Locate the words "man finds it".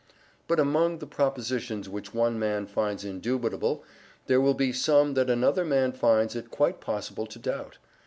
5.63-6.49